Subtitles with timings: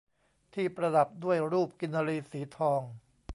[0.53, 2.81] ที่ประดับด้วยรูปกินรีสีทอง